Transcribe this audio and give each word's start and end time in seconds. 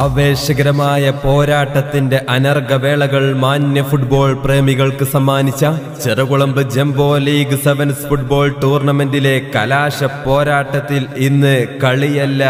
ആവേശകരമായ 0.00 1.04
പോരാട്ടത്തിന്റെ 1.22 2.18
അനർഘവേളകൾ 2.34 3.24
മാന്യ 3.44 3.82
ഫുട്ബോൾ 3.82 4.30
പ്രേമികൾക്ക് 4.44 5.04
സമ്മാനിച്ച 5.14 5.64
Cherukulamba 6.04 6.62
jumbo 6.74 7.08
league 7.26 7.58
sevens 7.64 8.06
football 8.08 8.48
ടൂർണമെന്റിലെ 8.62 9.34
കലാശ 9.56 9.98
പോരാട്ടത്തിൽ 10.24 11.02
ഇന്ന് 11.28 11.54
കളിയല്ല 11.84 12.42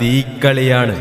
തീക്കളിയാണ്. 0.00 0.96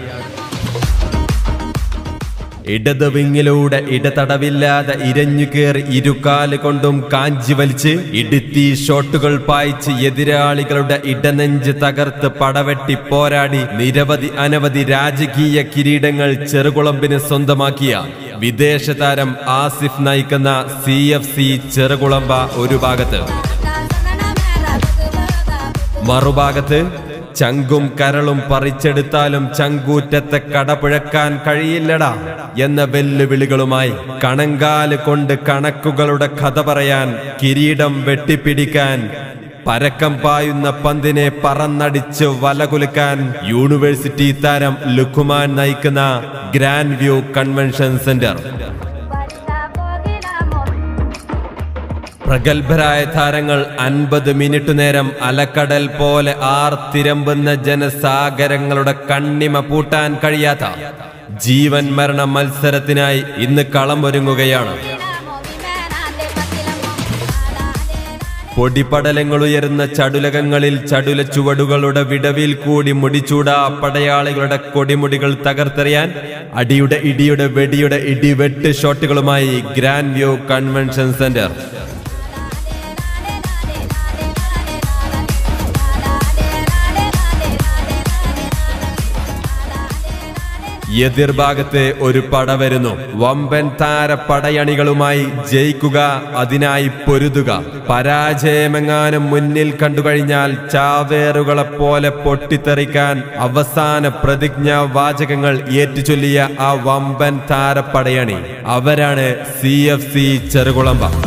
ഇടത് 2.67 3.07
വിങ്ങിലൂടെ 3.09 3.79
ഇടതടവില്ലാതെ 3.95 4.95
ഇരഞ്ഞു 5.09 5.45
കയറി 5.45 5.83
ഇരുകാൽ 5.97 6.51
കൊണ്ടും 6.55 6.95
കാഞ്ചി 7.13 7.53
വലിച്ച് 7.53 7.93
ഇടുത്തി 8.21 8.65
ഷോട്ടുകൾ 8.75 9.33
പായിച്ച് 9.47 9.91
എതിരാളികളുടെ 10.07 10.97
ഇടനെഞ്ച് 11.05 11.73
തകർത്ത് 11.83 12.29
പടവെട്ടി 12.39 12.97
പോരാടി 13.09 13.61
നിരവധി 13.79 14.31
അനവധി 14.37 14.83
രാജകീയ 14.91 15.61
കിരീടങ്ങൾ 15.73 16.31
ചെറുകുളമ്പിന് 16.51 17.19
സ്വന്തമാക്കിയ 17.27 17.93
വിദേശ 18.39 18.89
താരം 18.99 19.29
ആസിഫ് 19.57 20.03
നയിക്കുന്ന 20.07 20.49
സി 20.83 20.97
എഫ് 21.17 21.33
സി 21.35 21.47
ചെറുകുളമ്പ 21.75 22.33
ഒരു 22.57 22.77
ഭാഗത്ത്. 22.83 23.21
മറുഭാഗത്ത് 26.09 26.79
ചങ്കും 27.39 27.85
കരളും 27.99 28.39
പറിച്ചെടുത്താലും 28.49 29.43
ചങ്കൂറ്റത്തെ 29.57 30.39
കടപുഴക്കാൻ 30.53 31.31
കഴിയില്ലടാ 31.47 32.13
എന്ന 32.57 32.83
വെല്ലുവിളികളുമായി 32.93 33.93
കണങ്കാൽ 34.23 34.91
കൊണ്ട് 35.07 35.33
കണക്കുകളുടെ 35.49 36.29
കഥ 36.41 36.59
പറയാൻ 36.69 37.09
കിരീടം 37.41 37.93
വെട്ടിപ്പിടിക്കാൻ 38.07 38.99
പരക്കം 39.67 40.13
പായുന്ന 40.23 40.67
പന്തിനെ 40.83 41.25
പറന്നടിച്ച് 41.43 42.27
വലകുലുക്കാൻ 42.43 43.17
യൂണിവേഴ്സിറ്റി 43.51 44.27
താരം 44.43 44.75
ലുഖുമാൻ 44.97 45.49
നയിക്കുന്ന 45.55 46.03
ഗ്രാൻഡ് 46.55 46.97
വ്യൂ 47.01 47.15
കൺവെൻഷൻ 47.37 47.91
സെന്റർ. 48.05 48.37
പ്രഗത്ഭരായ 52.27 53.03
താരങ്ങൾ 53.15 53.65
അൻപത് 53.79 54.33
മിനിറ്റ് 54.33 54.79
നേരം 54.79 55.11
അലക്കടൽ 55.21 55.87
പോലെ 55.99 56.35
ആർത്തിരമ്പുന്ന 56.41 57.55
ജനസാഗരങ്ങളുടെ 57.67 58.95
കണ്ണിമ 59.11 59.59
പൂട്ടാൻ 59.59 60.17
കഴിയാത്ത 60.23 60.65
ജീവൻ 61.45 61.85
മരണ 61.97 62.21
മത്സരത്തിനായി 62.35 63.23
ഇന്ന് 63.37 63.63
കളമൊരുങ്ങുകയാണ്. 63.75 64.75
പൊടിപടലങ്ങളുയരുന്ന 68.55 69.85
ചടുലകങ്ങളിൽ 69.97 70.75
ചടുല 70.87 71.21
ചുവടുകളുടെ 71.21 72.03
വിടവിൽ 72.03 72.53
കൂടി 72.53 72.91
മുടിച്ചൂടാ 72.91 73.57
പടയാളികളുടെ 73.81 74.59
കൊടിമുടികൾ 74.73 75.33
തകർത്തെറിയാൻ 75.47 76.07
അടിയുടെ 76.53 76.99
ഇടിയുടെ 77.03 77.45
വെടിയുടെ 77.57 77.95
ഇടിവെട്ട് 78.13 78.71
ഷോട്ടുകളുമായി 78.81 79.63
ഗ്രാൻഡ് 79.77 80.15
വ്യൂ 80.17 80.31
കൺവെൻഷൻ 80.51 81.13
സെന്റർ 81.13 81.51
എതിർഭാഗത്ത് 90.99 91.93
ഒരു 91.99 92.23
പട 92.33 92.51
വരുന്നു. 92.51 92.97
വമ്പൻ 93.13 93.71
താര 93.81 94.13
പടയണികളുമായി 94.13 95.27
ജയിക്കുക 95.51 96.21
അതിനായി 96.35 96.87
പൊരുതുക. 96.87 97.63
പരാജയമെങ്ങാനും 97.89 99.29
മുന്നിൽ 99.29 99.73
കണ്ടുകഴിഞ്ഞാൽ 99.83 100.57
ചാവേറുകളെ 100.73 101.63
പോലെ 101.63 102.09
പൊട്ടിത്തെറിക്കാൻ 102.09 103.23
അവസാന 103.37 104.07
പ്രതിജ്ഞാ 104.07 104.79
വാചകങ്ങൾ 104.91 105.69
ഏറ്റുചൊല്ലിയ 105.69 106.49
ആ 106.59 106.71
വമ്പൻ 106.71 107.39
താരപ്പടയണി. 107.51 108.37
അവരാണ് 108.65 109.35
സി 109.61 109.75
എഫ് 109.93 110.13
സി 110.13 110.47
ചെറുകുളമ്പ. 110.47 111.26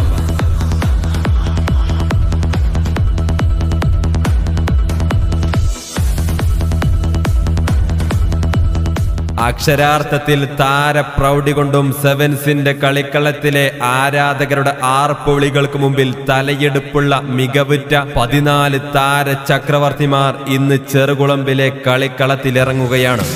അക്ഷരാർത്ഥത്തിൽ 9.51 10.41
താരപ്രൗഢി 10.61 11.53
കൊണ്ടും 11.53 11.87
സെവൻസിന്റെ 12.03 12.73
കളിക്കളത്തിലെ 12.83 13.65
ആരാധകരുടെ 13.99 14.73
ആർപ്പൊളികൾക്ക് 14.99 15.79
മുമ്പിൽ 15.85 16.11
തലയെടുപ്പുള്ള 16.31 17.21
മികവുറ്റ 17.39 17.95
പതിനാല് 18.17 18.81
താര 18.97 19.37
ചക്രവർത്തിമാർ 19.51 20.35
ഇന്ന് 20.57 20.79
ചെറുകുളമ്പിലെ 20.93 21.69
കളിക്കളത്തിലിറങ്ങുകയാണ്. 21.87 23.27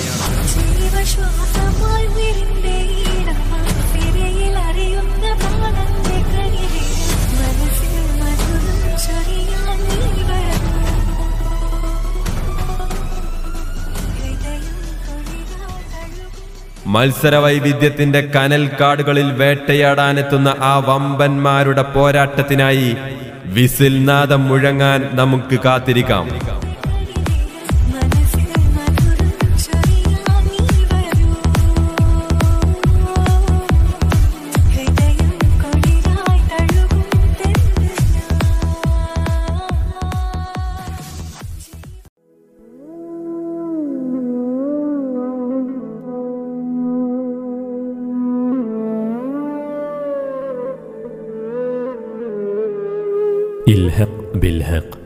തഴുകും 16.97 17.15
മത്സര 17.15 17.37
വൈവിധ്യത്തിന്റെ 17.37 18.21
കനൽ 18.21 18.71
കാടുകളിൽ 18.81 19.33
വേട്ടയാടാനെത്തുന്ന 19.33 20.55
ആ 20.61 20.79
വമ്പന്മാരുടെ 20.79 21.83
പോരാട്ടത്തിനായി 21.83 22.97
വിസിൽനാദം 23.47 24.49
മുഴങ്ങാൻ 24.49 25.09
നമുക്ക് 25.13 25.61
കാത്തിരിക്കാം. 25.61 26.64
ഇൽഹഖ് 53.69 54.39
ബിൽഹഖ്. 54.39 54.99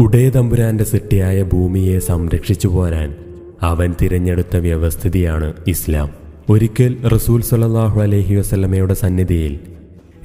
ഉടയതമ്പുരാന്റെ 0.00 0.84
സിട്ടിയായ 0.84 1.42
ഭൂമിയെ 1.42 1.98
സംരക്ഷിച്ചു 1.98 2.68
പോരാൻ 2.68 3.14
അവൻ 3.62 3.94
തിരഞ്ഞെടുത്ത 4.02 4.56
വ്യവസ്ഥിതിയാണ് 4.56 5.52
ഇസ്ലാം. 5.66 6.10
ഒരിക്കൽ 6.50 7.08
റസൂൽ 7.08 7.42
സലാഹു 7.42 8.00
അലഹി 8.00 8.34
വസ്ലമയുടെ 8.34 8.94
സന്നിധിയിൽ 8.94 9.60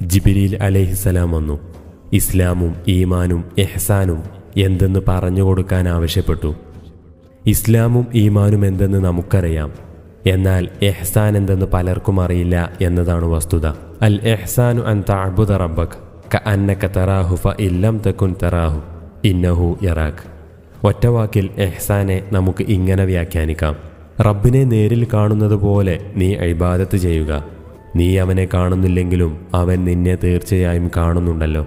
ജിബിരിൽ 0.02 0.62
അലഹിസലാം 0.62 1.32
വന്നു. 1.32 1.58
ഇസ്ലാമും 2.12 2.74
ഈമാനും 2.88 3.44
എഹ്സാനും 3.58 4.22
എന്തെന്ന് 4.56 5.00
പറഞ്ഞു 5.08 5.42
കൊടുക്കാൻ 5.42 5.88
ആവശ്യപ്പെട്ടു. 5.88 6.54
ഇസ്ലാമും 7.46 8.06
ഈമാനും 8.14 8.66
എന്തെന്ന് 8.66 8.98
നമുക്കറിയാം. 8.98 9.72
എന്നാൽ 10.26 10.68
എഹ്സാൻ 10.82 11.36
എന്തെന്ന് 11.36 11.66
പലർക്കും 11.66 12.20
അറിയില്ല 12.20 12.72
എന്നതാണ് 12.80 13.24
വസ്തുത. 13.24 13.66
അൽ 14.02 14.20
എഹ്സാനു 14.22 14.80
അൻ 14.80 15.04
താഴ്ബുദ 15.08 15.52
റബ്ബക്. 15.52 16.03
ക 16.34 16.36
അന്നക 16.46 16.86
തറാഹു 16.86 17.36
ഫ 17.36 17.48
ഇല്ലം 17.60 18.00
തറാഹു 18.42 18.82
ഇന്നഹു 19.24 19.78
യറാഖ് 19.82 20.34
ഒറ്റവാക്കിൽ 20.86 21.50
എഹ്സാനെ 21.56 22.22
നമുക്ക് 22.32 22.62
ഇങ്ങനെ 22.62 23.04
വ്യാഖ്യാനിക്കാം. 23.04 23.76
റബ്ബിനെ 24.20 24.64
നേരിൽ 24.64 25.06
കാണുന്നത് 25.14 25.56
പോലെ 25.56 26.00
നീ 26.16 26.34
അഴിബാദത്ത് 26.34 26.96
ചെയ്യുക. 26.96 27.44
നീ 27.96 28.18
അവനെ 28.18 28.48
കാണുന്നില്ലെങ്കിലും 28.54 29.46
അവൻ 29.54 29.84
നിന്നെ 29.84 30.14
തീർച്ചയായും 30.24 30.90
കാണുന്നുണ്ടല്ലോ. 30.96 31.66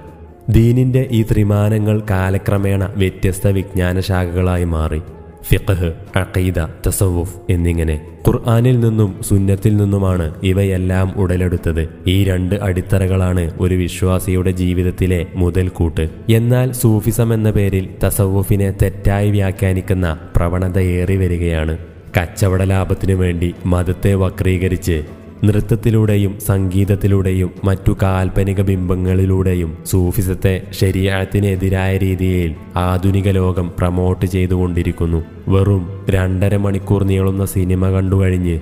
ദീനിന്റെ 0.50 1.08
ഈ 1.12 1.24
ത്രിമാനങ്ങൾ 1.24 2.04
കാലക്രമേണ 2.10 2.90
വ്യത്യസ്ത 2.96 3.48
വിജ്ഞാനശാഖകളായി 3.48 4.64
മാറി. 4.64 5.02
ഫിഖഹ് 5.50 5.94
അഖീദ 6.16 6.60
തസവുഫ് 6.60 7.36
എന്നിങ്ങനെ 7.50 8.02
ഖുർആനിൽ 8.28 8.80
നിന്നും 8.80 9.24
സുന്നത്തിൽ 9.24 9.78
നിന്നുമാണ് 9.78 10.34
ഇവയെല്ലാം 10.44 11.14
ഉടലെടുത്തത്. 11.18 11.90
ഈ 12.08 12.24
രണ്ട് 12.24 12.56
അടിത്തറകളാണ് 12.56 13.52
ഒരു 13.60 13.76
വിശ്വാസിയുടെ 13.76 14.52
ജീവിതത്തിലെ 14.52 15.26
മുതൽക്കൂട്ട്. 15.36 16.10
എന്നാൽ 16.30 16.72
സൂഫിസം 16.72 17.34
എന്ന 17.34 17.52
പേരിൽ 17.52 17.90
തസവുഫിനെ 18.04 18.74
തെറ്റായി 18.82 19.30
വ്യാഖ്യാനിക്കുന്ന 19.30 20.18
പ്രവണത 20.36 20.80
ഏറി 20.80 21.16
വരികയാണ്. 21.16 21.78
കച്ചവട 22.18 22.64
ലാഭത്തിനു 22.64 23.14
വേണ്ടി 23.14 23.56
മതത്തെ 23.66 24.14
വക്രീകരിച്ച് 24.14 25.04
നൃത്തത്തിലൂടെയും 25.44 26.40
സംഗീതത്തിലൂടെയും 26.40 27.52
മറ്റു 27.64 27.98
കാൽപ്പനിക 28.04 28.62
ബിംബങ്ങളിലൂടെയും 28.62 29.78
സൂഫിസത്തെ 29.86 30.62
ശരീരത്തിനെതിരായ 30.72 31.98
രീതിയിൽ 31.98 32.56
ആധുനിക 32.76 33.30
ലോകം 33.30 33.72
പ്രമോട്ട് 33.80 34.26
ചെയ്തുകൊണ്ടിരിക്കുന്നു. 34.26 35.24
വെറും 35.48 36.06
രണ്ടര 36.10 36.58
മണിക്കൂർ 36.58 37.04
നീളുന്ന 37.04 37.46
സിനിമ 37.46 37.90
കണ്ടുകഴിഞ്ഞ് 37.90 38.60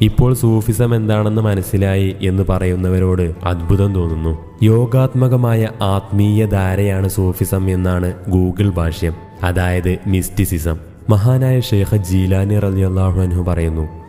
ഇപ്പോൾ 0.00 0.34
സൂഫിസം 0.34 0.94
എന്താണെന്ന് 0.94 1.42
മനസ്സിലായി 1.42 2.16
എന്ന് 2.22 2.42
പറയുന്നവരോട് 2.48 3.34
അത്ഭുതം 3.44 3.94
തോന്നുന്നു. 3.94 4.38
യോഗാത്മകമായ 4.62 5.68
ആത്മീയ 5.82 6.46
ധാരയാണ് 6.46 7.08
സൂഫിസം 7.08 7.70
എന്നാണ് 7.70 8.14
ഗൂഗിൾ 8.28 8.70
ഭാഷ്യം. 8.70 9.14
അതായത് 9.42 9.98
മിസ്റ്റിസിസം. 10.06 10.76
മഹാനായ 11.10 11.60
ഷേഖ് 11.60 11.96
ജീലാനി 11.96 12.58
റളിയല്ലാഹു 12.58 13.20
അൻഹു 13.20 13.42
പറയുന്നു 13.42 13.99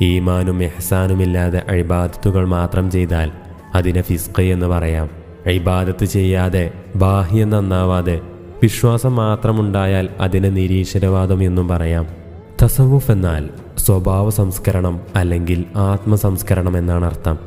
ഈമാനും 0.00 0.62
എഹ്സാനുമില്ലാതെ 0.62 1.62
അഴിബാദത്തുകൾ 1.68 2.46
മാത്രം 2.46 2.90
ചെയ്താൽ 2.90 3.32
അതിനെ 3.74 4.02
ഫിസ്ഖ് 4.02 4.42
എന്ന് 4.42 4.66
പറയാം. 4.66 5.10
അഴിബാദത്ത് 5.46 6.04
ചെയ്യാതെ 6.04 6.70
ബാഹ്യം 6.96 7.50
നന്നാവാതെ 7.50 8.20
വിശ്വാസം 8.62 9.16
മാത്രമുണ്ടായാൽ 9.16 10.08
അതിനെ 10.20 10.48
നിരീശ്വരവാദം 10.48 11.42
എന്നും 11.42 11.68
പറയാം. 11.68 12.06
തസവുഫ് 12.62 13.10
എന്നാൽ 13.10 13.48
സ്വഭാവ 13.78 14.30
സംസ്കരണം 14.30 15.00
അല്ലെങ്കിൽ 15.16 15.64
ആത്മസംസ്കരണം 15.76 16.78
എന്നാണ് 16.78 17.04
അർത്ഥം. 17.04 17.38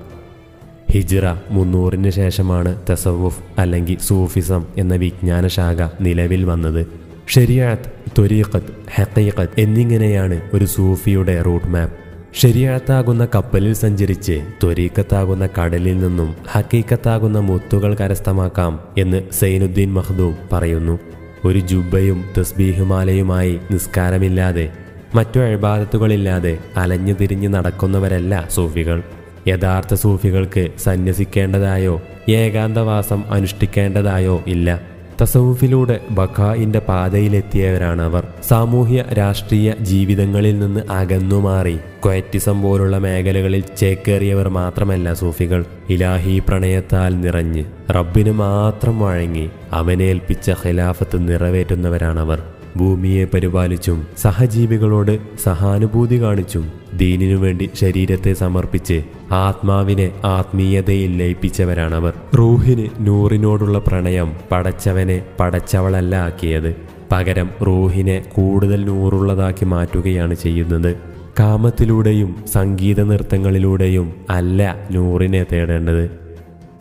ഹിജ്റ 0.92 1.25
മുന്നൂറിന് 1.50 2.09
ശേഷമാണ് 2.09 2.81
തസവുഫ് 2.89 3.39
അല്ലെങ്കിൽ 3.57 3.98
സൂഫിസം 3.98 4.65
എന്ന 4.77 4.95
വിജ്ഞാനശാഖ 4.95 5.89
നിലവിൽ 6.01 6.45
വന്നത്. 6.45 6.88
ഷെരിയാത്ത് 7.27 8.12
ത്വരീഖത്ത് 8.18 8.74
ഹക്കീഖത്ത് 8.95 9.59
എന്നിങ്ങനെയാണ് 9.59 10.42
ഒരു 10.53 10.65
സൂഫിയുടെ 10.65 11.42
റൂട്ട് 11.42 11.68
മാപ്പ് 11.68 12.11
ശരിയാത്താകുന്ന 12.36 13.28
കപ്പലിൽ 13.36 13.74
സഞ്ചരിച്ച് 13.74 14.42
ത്വരീക്കത്താകുന്ന 14.63 15.50
കടലിൽ 15.60 16.00
നിന്നും 16.00 16.36
ഹക്കീക്കത്താകുന്ന 16.50 17.39
മുത്തുകൾ 17.39 17.95
കരസ്ഥമാക്കാം 17.95 18.80
എന്ന് 18.98 19.31
സൈനുദ്ദീൻ 19.31 19.94
മഹ്ദൂം 19.94 20.38
പറയുന്നു. 20.51 21.00
ഒരു 21.45 21.60
ജുബയും 21.60 22.25
തസ്ബീഹുമാലയുമായി 22.38 23.60
നിസ്കാരമില്ലാതെ 23.72 24.69
മറ്റു 25.16 25.39
അഴിബാദത്തുകളില്ലാതെ 25.39 26.57
അലഞ്ഞു 26.78 27.13
തിരിഞ്ഞ് 27.13 27.48
നടക്കുന്നവരല്ല 27.48 28.48
സൂഫികൾ. 28.51 29.04
യഥാർത്ഥ 29.48 29.94
സൂഫികൾക്ക് 29.94 30.68
സന്യസിക്കേണ്ടതായോ 30.77 32.01
ഏകാന്തവാസം 32.30 33.24
അനുഷ്ഠിക്കേണ്ടതായോ 33.31 34.44
ഇല്ല. 34.48 34.81
തസവുഫിലൂടെ 35.22 36.00
ബഖായിന്റെ 36.10 36.80
പാതയിലെത്തിയവരാണ് 36.80 38.02
അവർ. 38.02 38.28
സാമൂഹ്യ 38.48 39.04
രാഷ്ട്രീയ 39.18 39.74
ജീവിതങ്ങളിൽ 39.82 40.60
നിന്ന് 40.60 40.92
അകന്നുമാറി 40.92 41.78
ക്വയറ്റിസം 42.06 42.62
പോലുള്ള 42.62 42.98
മേഖലകളിൽ 42.98 43.64
ചേക്കേറിയവർ 43.78 44.48
മാത്രമല്ല 44.50 45.14
സൂഫികൾ. 45.14 45.66
ഇലാഹി 45.90 46.42
പ്രണയത്താൽ 46.48 47.22
നിറഞ്ഞ്. 47.22 47.64
റബ്ബിന് 47.96 48.32
മാത്രം 48.32 49.00
വഴങ്ങി. 49.00 49.50
അവനേൽപ്പിച്ച 49.72 50.52
ഖിലാഫത്ത് 50.52 51.30
നിറവേറ്റുന്നവരാണവർ. 51.30 52.44
ഭൂമിയെ 52.76 53.26
പരിപാലിച്ചും 53.26 54.08
സഹജീവികളോട് 54.18 55.20
സഹാനുഭൂതി 55.44 56.22
കാണിച്ചും 56.22 56.82
ദീനിനു 56.98 57.38
വേണ്ടി 57.38 57.70
ശരീരത്തെ 57.74 58.34
സമർപ്പിച്ച് 58.34 59.04
ആത്മാവിനെ 59.32 60.12
ആത്മീയതയിൽ 60.26 61.18
ലയിപ്പിച്ചവരാണവർ. 61.18 62.14
റൂഹിന് 62.38 62.88
നൂറിനോടുള്ള 63.00 63.80
പ്രണയം 63.80 64.34
പടച്ചവനെ 64.52 65.26
പടച്ചവളല്ല 65.40 66.16
ആക്കിയത്. 66.16 66.76
പകരം 67.12 67.50
റൂഹിനെ 67.68 68.26
കൂടുതൽ 68.36 68.86
നൂറുള്ളതാക്കി 68.86 69.66
മാറ്റുകയാണ് 69.66 70.34
ചെയ്യുന്നത്. 70.34 70.96
കാമത്തിലൂടെയും 71.40 72.36
സംഗീത 72.54 73.02
നൃത്തങ്ങളിലൂടെയും 73.02 74.14
അല്ല 74.30 74.88
നൂറിനെ 74.92 75.46
തേടേണ്ടത്. 75.52 76.10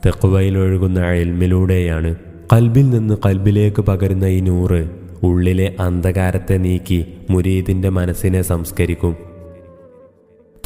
തെക്കുവയിലൊഴുകുന്ന 0.07 1.07
എൽമിലൂടെയാണ്. 1.07 2.15
കൽബിൽ 2.53 2.91
നിന്ന് 2.91 3.15
കൽബിലേക്ക് 3.27 3.83
പകരുന്ന 3.83 4.25
ഈ 4.25 4.41
നൂറ് 4.41 5.00
ഉള്ളിലെ 5.23 5.77
അന്ധകാരത്തെ 5.81 6.57
നീക്കി 6.57 7.07
മുരീദിന്റെ 7.31 7.89
മനസ്സിനെ 7.89 8.43
സംസ്കരിക്കും. 8.43 9.17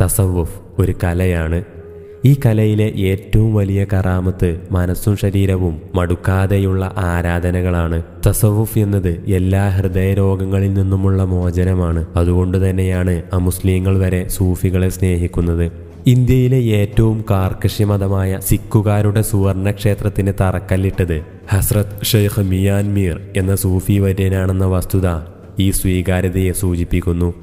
തസവുഫ് 0.03 0.61
ഒരു 0.79 0.95
കലയാണ്. 1.05 1.65
ഈ 2.25 2.37
കലയിലെ 2.47 2.85
ഏറ്റവും 2.85 3.55
വലിയ 3.55 3.87
കറാമത്ത് 3.93 4.61
മനസ്സും 4.71 5.17
ശരീരവും 5.17 5.83
മടുക്കാതെയുള്ള 5.95 6.95
ആരാധനകളാണ്. 6.97 8.03
തസവുഫ് 8.27 8.79
എന്നത് 8.79 9.25
എല്ലാ 9.27 9.69
ഹൃദയരോഗങ്ങളിൽ 9.69 10.75
നിന്നുമുള്ള 10.75 11.25
മോചനമാണ്. 11.25 12.07
അതുകൊണ്ട് 12.17 12.71
തന്നെയാണ് 12.71 13.23
അമുസ്ലിങ്ങൾ 13.33 13.99
വരെ 13.99 14.29
സൂഫികളെ 14.29 14.89
സ്നേഹിക്കുന്നത്. 14.89 15.84
ഇന്ത്യയിലെ 16.07 16.57
ഏറ്റവും 16.63 17.25
കാർക്കശ്യമതമായ 17.31 18.39
സിക്കുകാരുടെ 18.43 19.23
സുവർണ 19.23 19.71
ക്ഷേത്രത്തിന് 19.71 20.33
തറക്കല്ലിട്ടത് 20.41 21.23
ഹസ്രത് 21.51 22.05
ഷെയ്ഖ് 22.05 22.43
മിയാൻ 22.43 22.95
മീർ 22.95 23.21
എന്ന 23.37 23.55
സൂഫി 23.55 23.99
വര്യനാണെന്ന 23.99 24.65
വസ്തുത 24.65 25.09
ഈ 25.59 25.71
സ്വീകാര്യതയെ 25.71 26.53
സൂചിപ്പിക്കുന്നു. 26.53 27.35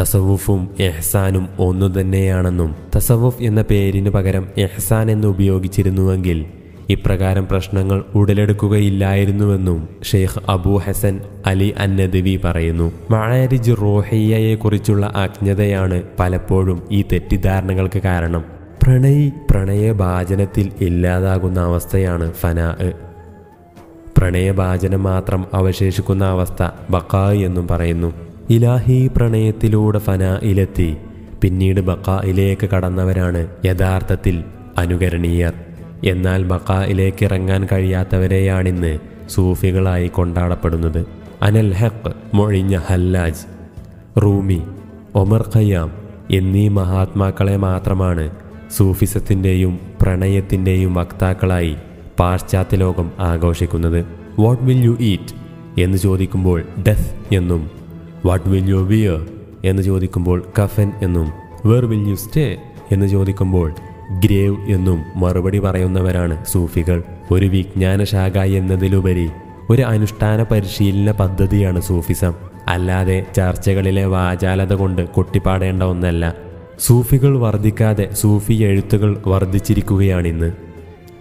തസവുഫും 0.00 0.70
എഹ്സാനും 0.80 1.48
ഒന്നു 1.58 2.00
തന്നെയാണെന്നും 2.00 2.74
തസവുഫ് 2.96 3.42
എന്ന 3.42 3.62
പേരിന് 3.62 4.10
പകരം 4.10 4.48
എഹ്സാൻ 4.58 5.10
എന്ന് 5.10 5.28
ഉപയോഗിച്ചിരുന്നുവെങ്കിൽ 5.28 6.46
ഇപ്രകാരം 6.88 7.48
പ്രശ്നങ്ങൾ 7.48 8.04
ഉടലെടുക്കുകയില്ലായിരുന്നുവെന്നും 8.14 9.88
ഷെയ്ഖ് 10.04 10.50
അബൂ 10.50 10.76
ഹസൻ 10.76 11.20
അലി 11.46 11.74
അന്നദവി 11.78 12.40
പറയുന്നു. 12.44 12.92
മഴരിജ് 13.10 13.72
റോഹയ്യയെക്കുറിച്ചുള്ള 13.82 15.12
അജ്ഞതയാണ് 15.16 16.02
പലപ്പോഴും 16.20 16.82
ഈ 16.90 17.04
തെറ്റിദ്ധാരണകൾക്ക് 17.12 18.02
കാരണം. 18.02 18.44
പ്രണയി 18.82 19.32
പ്രണയഭാചനത്തിൽ 19.50 20.72
ഇല്ലാതാകുന്ന 20.80 21.60
അവസ്ഥയാണ് 21.60 22.32
ഫനാ 22.32 22.76
പ്രണയഭാചനം 24.18 25.02
മാത്രം 25.02 25.46
അവശേഷിക്കുന്ന 25.54 26.24
അവസ്ഥ 26.24 26.62
ബക്കാ 26.90 27.32
എന്നും 27.32 27.68
പറയുന്നു. 27.68 28.12
ഇലാഹി 28.50 29.10
പ്രണയത്തിലൂടെ 29.16 29.98
ഫനായിലെത്തി 29.98 30.96
പിന്നീട് 31.42 31.80
ബക്കായിലേക്ക് 31.80 32.68
കടന്നവരാണ് 32.70 33.46
യഥാർത്ഥത്തിൽ 33.64 34.44
അനുകരണീയർ. 34.78 35.67
എന്നാൽ 36.04 36.44
ബക്കായിലേക്ക് 36.44 37.24
ഇറങ്ങാൻ 37.24 37.68
കഴിയാത്തവരെയാണിന്ന് 37.72 38.98
സൂഫികളായി 39.28 40.08
കൊണ്ടാടപ്പെടുന്നത്. 40.08 41.06
അനൽ 41.42 41.74
ഹക്ക് 41.74 42.12
മൊഴിഞ്ഞ 42.34 42.76
ഹല്ലാജ് 42.76 43.46
റൂമി 44.22 44.62
ഒമർ 45.14 45.50
ഖയ്യാം 45.56 45.92
എന്നീ 46.30 46.68
മഹാത്മാക്കളെ 46.68 47.56
മാത്രമാണ് 47.56 48.30
സൂഫിസത്തിന്റെയും 48.76 49.78
പ്രണയത്തിന്റെയും 50.02 50.94
വക്താക്കളായി 50.94 51.76
പാശ്ചാത്യ 52.20 52.76
ലോകം 52.76 53.12
ആഘോഷിക്കുന്നത്. 53.18 54.06
What 54.38 54.64
will 54.64 54.84
you 54.84 54.96
eat? 55.00 55.48
എന്ന് 55.80 55.98
ചോദിക്കുമ്പോൾ 55.98 56.64
ഡെത്ത് 56.88 57.34
എന്നും 57.34 57.70
വാട്ട് 58.26 58.48
വിൽ 58.48 58.68
യു 58.68 58.76
വിയർ? 58.76 59.26
എന്ന് 59.64 59.82
ചോദിക്കുമ്പോൾ 59.82 60.42
കഫൻ 60.62 60.92
എന്നും 61.02 61.32
വേർ 61.66 61.84
വിൽ 61.84 62.08
യു 62.08 62.14
സ്റ്റേ? 62.14 62.56
എന്ന് 62.92 63.06
ചോദിക്കുമ്പോൾ 63.06 63.74
ഗ്രേവ് 64.20 64.72
എന്നും 64.72 65.04
മറുപടി 65.16 65.58
പറയുന്നവരാണ് 65.58 66.46
സൂഫികൾ. 66.46 67.02
ഒരു 67.30 67.46
വിജ്ഞാനശാഖ 67.46 68.38
എന്നതിലുപരി 68.38 69.28
ഒരു 69.70 69.82
അനുഷ്ഠാന 69.82 70.42
പരിശീലന 70.42 71.10
പദ്ധതിയാണ് 71.10 71.80
സൂഫിസം. 71.80 72.34
അല്ലാതെ 72.68 73.26
ചർച്ചകളിലെ 73.36 74.04
വാചാലത 74.04 74.72
കൊണ്ട് 74.72 75.08
കൊട്ടിപ്പാടേണ്ട 75.08 75.82
ഒന്നല്ല. 75.82 76.34
സൂഫികൾ 76.80 77.38
വർദ്ധിക്കാതെ 77.38 78.08
സൂഫി 78.12 78.52
എഴുത്തുകൾ 78.52 79.22
വർദ്ധിച്ചിരിക്കുകയാണിന്ന്. 79.26 80.52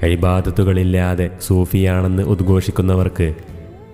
അഴിബാധത്തുകളില്ലാതെ 0.03 1.29
സൂഫിയാണെന്ന് 1.41 2.23
ഉദ്ഘോഷിക്കുന്നവർക്ക് 2.23 3.33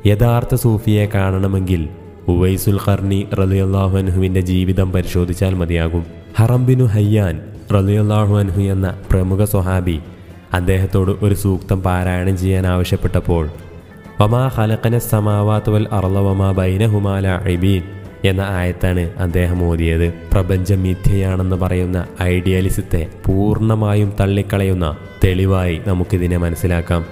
യഥാർത്ഥ 0.05 0.55
സൂഫിയെ 0.55 1.05
കാണണമെങ്കിൽ 1.05 1.89
ഉവൈസുൽ 2.27 2.79
ഖർണി 2.87 3.27
റലിയല്ലാഹു 3.39 3.97
അൻഹുവിന്റെ 3.97 4.41
ജീവിതം 4.41 4.91
പരിശോധിച്ചാൽ 4.91 5.53
മതിയാകും. 5.53 6.05
ഹറംബിനു 6.39 6.83
ഹയ്യാൻ 6.83 7.41
റലിയല്ലാഹു 7.71 8.37
അൻഹു 8.37 8.61
എന്ന 8.61 8.99
പ്രമുഖ 9.11 9.43
സ്വഹാബി 9.43 9.99
അദ്ദേഹത്തോട് 10.53 11.25
ഒരു 11.25 11.35
സൂക്തം 11.35 11.81
പാരായണം 11.81 12.37
ചെയ്യാൻ 12.37 12.67
ആവശ്യപ്പെട്ടപ്പോൾ 12.67 13.49
വമാ 14.21 14.47
ഹലക്കന 14.47 14.97
സമാവാത്ത് 14.97 15.69
വൽ 15.69 15.87
അർലവമാ 15.91 16.51
ബൈനഹുമാല 16.51 17.27
അബീൻ 17.27 17.83
എന്ന 18.25 18.41
ആയത്താണ് 18.41 19.13
അദ്ദേഹം 19.17 19.63
ഓതിയത്. 19.63 20.13
പ്രപഞ്ചം 20.33 20.83
മിഥ്യയാണെന്ന് 20.83 21.55
പറയുന്ന 21.55 22.05
ഐഡിയലിസത്തെ 22.21 23.07
പൂർണമായും 23.25 24.13
തള്ളിക്കളയുന്ന 24.19 24.97
തെളിവായി 25.23 25.81
നമുക്കിതിനെ 25.87 26.37
മനസ്സിലാക്കാം. 26.37 27.05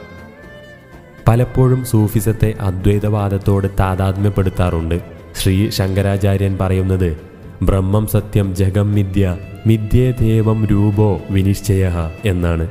പലപ്പോഴും 1.28 1.86
സൂഫിസത്തെ 1.86 2.54
അദ്വൈതവാദത്തോട് 2.62 3.68
താതാത്മ്യപ്പെടുത്താറുണ്ട്. 3.80 5.02
ശ്രീ 5.36 5.70
ശങ്കരാചാര്യൻ 5.70 6.58
പറയുന്നത് 6.62 7.18
ബ്രഹ്മം 7.62 8.08
സത്യം 8.08 8.56
ജഗം 8.56 8.92
മിഥ്യ 8.92 9.38
മിഥ്യേ 9.66 10.12
ദേവം 10.12 10.66
രൂപോ 10.66 11.22
വിനിശ്ചയ 11.30 11.92
എന്നാണ്. 12.26 12.70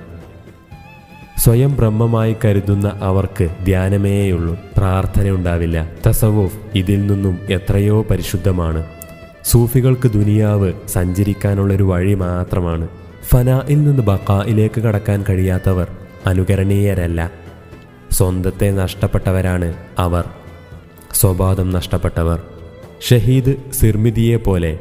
സ്വയം 1.39 1.77
ബ്രഹ്മമായി 1.77 2.37
കരുതുന്ന 2.45 2.93
അവർക്ക് 3.01 3.49
ധ്യാനമേയുള്ളൂ 3.65 4.57
പ്രാർത്ഥനയുണ്ടാവില്ല. 4.77 5.91
തസവൂഫ് 6.07 6.59
ഇതിൽ 6.75 7.07
നിന്നും 7.07 7.39
എത്രയോ 7.51 8.07
പരിശുദ്ധമാണ്. 8.11 8.87
സൂഫികൾക്ക് 9.45 10.09
ദുനിയാവ് 10.09 10.73
സഞ്ചരിക്കാനുള്ളൊരു 10.89 11.85
വഴി 11.85 12.15
മാത്രമാണ്. 12.15 12.89
ഫനായിൽ 13.29 13.85
നിന്ന് 13.85 14.03
ബക്കായിലേക്ക് 14.03 14.81
കടക്കാൻ 14.81 15.25
കഴിയാത്തവർ 15.29 15.89
അനുകരണീയരല്ല. 16.27 17.31
സ്വന്തത്തെ 18.11 18.71
നഷ്ടപ്പെട്ടവരാണ് 18.71 19.75
അവർ. 19.99 20.29
സ്വബോധം 21.13 21.71
നഷ്ടപ്പെട്ടവർ. 21.71 22.43
ഷഹീദ് 23.09 23.73
സിർമിദിയെ 23.73 24.37
പോലെ 24.37 24.79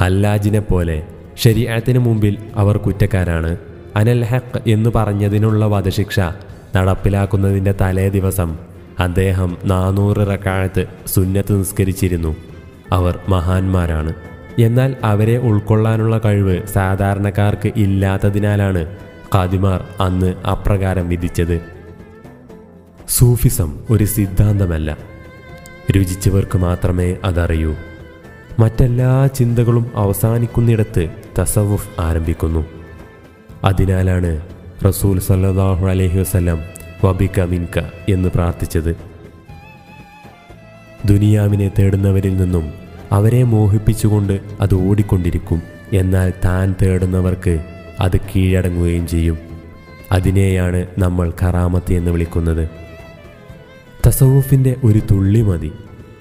ഹല്ലാജിനെ 0.00 0.60
പോലെ 0.60 1.02
ശരീരത്തിന് 1.36 1.98
മുമ്പിൽ 1.98 2.38
അവർ 2.54 2.76
കുറ്റക്കാരാണ്. 2.76 3.56
അനൽ 3.96 4.24
ഹക്ക് 4.24 4.70
എന്ന് 4.70 4.90
പറഞ്ഞതിനുള്ള 4.94 5.66
വധശിക്ഷ 5.66 6.20
നടപ്പിലാക്കുന്നതിന്റെ 6.76 7.74
തലേ 7.80 8.08
ദിവസം 8.08 8.58
അദ്ദേഹം 8.98 9.56
നാനൂറ് 9.64 10.16
റക്കാഴത്ത് 10.16 10.86
സുന്നത്ത് 11.06 11.58
നിസ്കരിച്ചിരുന്നു. 11.58 12.36
അവർ 12.92 13.18
മഹാന്മാരാണ്. 13.28 14.14
എന്നാൽ 14.58 14.96
അവരെ 15.04 15.38
ഉൾക്കൊള്ളാനുള്ള 15.38 16.20
കഴിവ് 16.24 16.66
സാധാരണക്കാർക്ക് 16.66 17.72
ഇല്ലാത്തതിനാലാണ് 17.76 18.96
ഖാദിമാർ 19.34 19.84
അന്ന് 20.00 20.34
അപ്രകാരം 20.46 21.08
വിധിച്ചത്. 21.08 21.60
സൂഫിസം 23.08 23.80
ഒരു 23.90 24.04
സിദ്ധാന്തമല്ല. 24.04 24.96
രുചിച്ചവർക്ക് 25.96 26.58
മാത്രമേ 26.58 27.16
അതറിയൂ. 27.24 27.74
മറ്റെല്ലാ 28.58 29.26
ചിന്തകളും 29.26 29.90
അവസാനിക്കുന്നിടത്ത് 29.94 31.25
തസവുഫ് 31.38 32.00
ആരംഭിക്കുന്നു. 32.00 32.64
അതിനാലാണ് 33.64 34.40
റസൂൽ 34.84 35.20
സല്ലാഹു 35.20 35.86
അലഹി 35.86 36.18
വസല്ലം 36.18 36.58
വബിക 37.04 37.44
മിൻക 37.44 37.80
എന്ന് 38.08 38.28
പ്രാർത്ഥിച്ചത്. 38.28 38.96
ദുനിയാവിനെ 41.04 41.70
തേടുന്നവരിൽ 41.78 42.36
നിന്നും 42.36 42.72
അവരെ 43.12 43.42
മോഹിപ്പിച്ചുകൊണ്ട് 43.42 44.40
അത് 44.60 44.74
ഓടിക്കൊണ്ടിരിക്കും. 44.74 45.62
എന്നാൽ 45.92 46.32
താൻ 46.44 46.74
തേടുന്നവർക്ക് 46.82 47.64
അത് 48.00 48.16
കീഴടങ്ങുകയും 48.16 49.06
ചെയ്യും. 49.06 49.38
അതിനെയാണ് 50.12 50.86
നമ്മൾ 50.98 51.32
കറാമത്ത് 51.42 51.92
എന്ന് 51.92 52.10
വിളിക്കുന്നത്. 52.10 52.68
തസവുഫിന്റെ 54.06 54.76
ഒരു 54.84 54.98
തുള്ളി 54.98 55.42
മതി. 55.42 55.72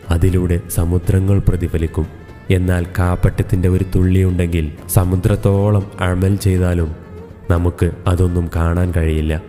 അതിലൂടെ 0.09 0.61
സമുദ്രങ്ങൾ 0.69 1.39
പ്രതിഫലിക്കും. 1.39 2.07
എന്നാൽ 2.49 2.85
കാപ്പട്ടത്തിന്റെ 2.99 3.69
ഒരു 3.69 3.85
തുള്ളിയുണ്ടെങ്കിൽ 3.95 4.71
സമുദ്രത്തോളം 4.89 5.91
അമൽ 5.99 6.35
ചെയ്താലും 6.35 6.95
നമുക്ക് 7.51 7.91
അതൊന്നും 8.07 8.49
കാണാൻ 8.55 8.93
കഴിയില്ല. 8.97 9.41